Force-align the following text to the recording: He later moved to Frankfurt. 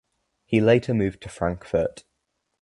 He 0.47 0.61
later 0.61 0.95
moved 0.95 1.21
to 1.21 1.29
Frankfurt. 1.29 2.05